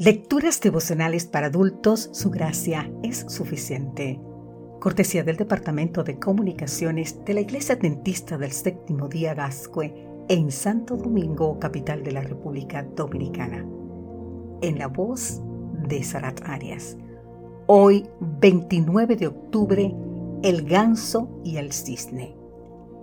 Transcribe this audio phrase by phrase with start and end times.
[0.00, 4.20] Lecturas devocionales para adultos, su gracia es suficiente.
[4.78, 9.92] Cortesía del Departamento de Comunicaciones de la Iglesia Dentista del Séptimo Día Gascue
[10.28, 13.66] en Santo Domingo, capital de la República Dominicana.
[14.62, 15.42] En la voz
[15.88, 16.96] de Sarat Arias.
[17.66, 19.92] Hoy, 29 de octubre,
[20.44, 22.36] el ganso y el cisne.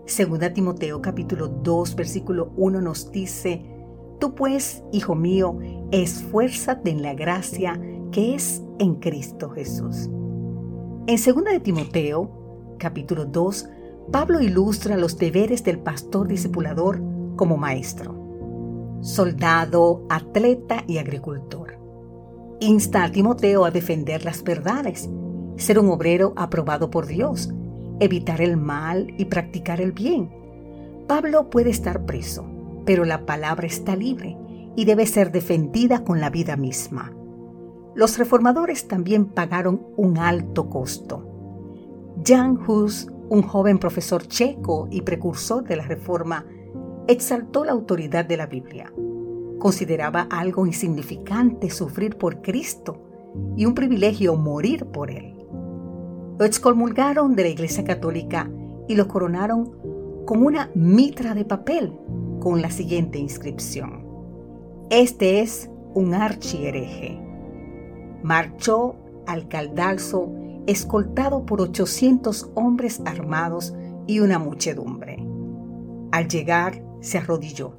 [0.05, 3.65] Segunda Timoteo capítulo 2 versículo 1 nos dice,
[4.17, 5.57] Tú pues, hijo mío,
[6.01, 7.79] esfuérzate en la gracia
[8.11, 10.09] que es en Cristo Jesús.
[11.07, 13.69] En 2 de Timoteo, capítulo 2,
[14.11, 17.01] Pablo ilustra los deberes del pastor discipulador
[17.37, 21.79] como maestro, soldado, atleta y agricultor.
[22.59, 25.09] Insta a Timoteo a defender las verdades,
[25.55, 27.53] ser un obrero aprobado por Dios,
[28.01, 30.29] evitar el mal y practicar el bien.
[31.07, 32.45] Pablo puede estar preso,
[32.85, 34.37] pero la palabra está libre
[34.75, 37.11] y debe ser defendida con la vida misma.
[37.95, 41.31] Los reformadores también pagaron un alto costo.
[42.25, 46.45] Jan Hus, un joven profesor checo y precursor de la Reforma,
[47.07, 48.91] exaltó la autoridad de la Biblia.
[49.59, 53.01] Consideraba algo insignificante sufrir por Cristo
[53.55, 55.33] y un privilegio morir por Él.
[56.37, 58.49] Lo excomulgaron de la Iglesia Católica
[58.89, 59.71] y lo coronaron
[60.25, 61.97] con una mitra de papel
[62.41, 64.04] con la siguiente inscripción.
[64.89, 67.19] Este es un archihereje.
[68.21, 70.31] Marchó al caldalzo
[70.67, 73.73] escoltado por 800 hombres armados
[74.07, 75.25] y una muchedumbre.
[76.11, 77.73] Al llegar, se arrodilló,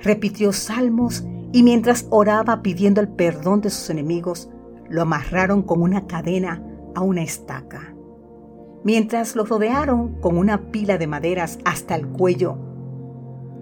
[0.00, 4.50] repitió salmos y mientras oraba pidiendo el perdón de sus enemigos,
[4.88, 6.62] lo amarraron con una cadena
[6.94, 7.94] a una estaca.
[8.84, 12.56] Mientras lo rodearon con una pila de maderas hasta el cuello,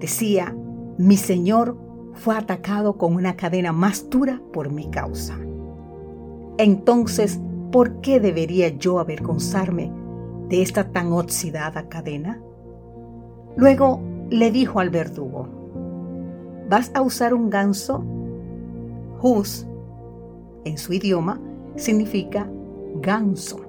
[0.00, 0.56] Decía,
[0.96, 1.76] mi Señor
[2.14, 5.38] fue atacado con una cadena más dura por mi causa.
[6.58, 7.40] Entonces,
[7.72, 9.92] ¿por qué debería yo avergonzarme
[10.48, 12.40] de esta tan oxidada cadena?
[13.56, 15.48] Luego le dijo al verdugo,
[16.68, 18.04] ¿vas a usar un ganso?
[19.22, 19.66] Hus,
[20.64, 21.40] en su idioma,
[21.76, 22.50] significa
[22.96, 23.60] ganso.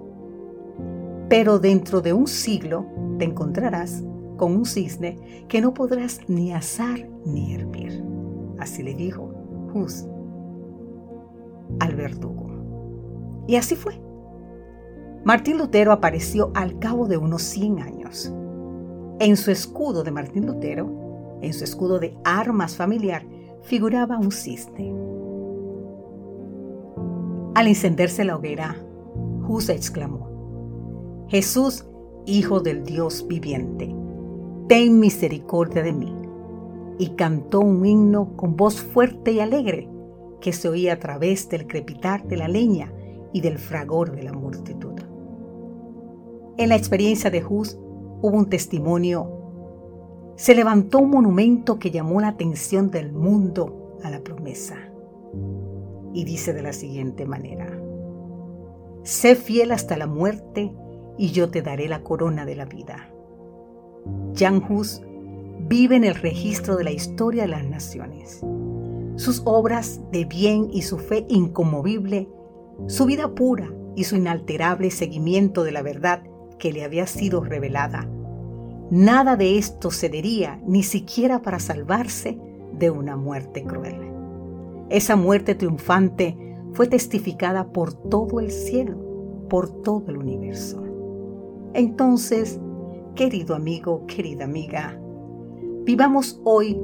[1.30, 2.86] Pero dentro de un siglo
[3.18, 4.04] te encontrarás
[4.38, 8.11] con un cisne que no podrás ni asar ni hervir.
[8.62, 9.34] Así le dijo
[9.74, 10.06] Hus
[11.80, 12.48] al verdugo.
[13.48, 14.00] Y así fue.
[15.26, 18.32] Martín Lutero apareció al cabo de unos 100 años.
[19.20, 23.26] En su escudo de Martín Lutero, en su escudo de armas familiar,
[23.64, 24.94] figuraba un cisne.
[27.56, 28.76] Al encenderse la hoguera,
[29.48, 31.86] Hus exclamó, Jesús,
[32.28, 33.96] Hijo del Dios viviente,
[34.68, 36.21] ten misericordia de mí.
[37.02, 39.90] Y cantó un himno con voz fuerte y alegre
[40.40, 42.94] que se oía a través del crepitar de la leña
[43.34, 44.94] y del fragor de la multitud.
[46.58, 47.80] En la experiencia de Hus
[48.22, 50.34] hubo un testimonio.
[50.36, 54.76] Se levantó un monumento que llamó la atención del mundo a la promesa.
[56.14, 57.82] Y dice de la siguiente manera,
[59.02, 60.72] Sé fiel hasta la muerte
[61.18, 63.10] y yo te daré la corona de la vida.
[64.36, 65.02] Jan Hus
[65.68, 68.42] vive en el registro de la historia de las naciones.
[69.16, 72.30] Sus obras de bien y su fe inconmovible,
[72.88, 76.24] su vida pura y su inalterable seguimiento de la verdad
[76.58, 78.10] que le había sido revelada.
[78.90, 82.40] Nada de esto cedería ni siquiera para salvarse
[82.74, 84.12] de una muerte cruel.
[84.90, 86.38] Esa muerte triunfante
[86.74, 88.98] fue testificada por todo el cielo,
[89.50, 90.84] por todo el universo.
[91.74, 92.60] Entonces,
[93.16, 94.98] Querido amigo, querida amiga,
[95.84, 96.80] vivamos hoy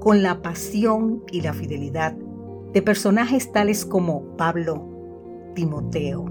[0.00, 2.16] con la pasión y la fidelidad
[2.72, 4.86] de personajes tales como Pablo,
[5.54, 6.26] Timoteo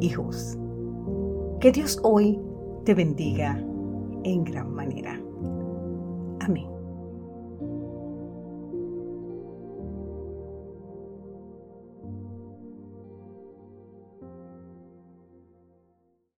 [0.00, 0.58] y.
[1.60, 2.40] Que Dios hoy
[2.84, 3.58] te bendiga
[4.24, 5.20] en gran manera.
[6.40, 6.71] Amén.